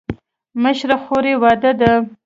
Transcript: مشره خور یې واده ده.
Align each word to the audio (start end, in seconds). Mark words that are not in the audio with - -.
مشره 0.63 0.95
خور 1.03 1.23
یې 1.29 1.35
واده 1.41 1.71
ده. 1.79 1.91